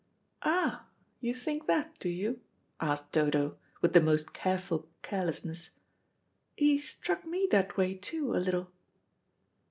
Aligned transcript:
"Ah, 0.41 0.87
you 1.19 1.35
think 1.35 1.67
that, 1.67 1.99
do 1.99 2.09
you?" 2.09 2.39
asked 2.79 3.11
Dodo, 3.11 3.59
with 3.81 3.93
the 3.93 4.01
most 4.01 4.33
careful 4.33 4.89
carelessness. 5.03 5.69
"He 6.57 6.79
struck 6.79 7.23
me 7.23 7.47
that 7.51 7.77
way, 7.77 7.93
too, 7.93 8.35
a 8.35 8.41
little." 8.43 8.71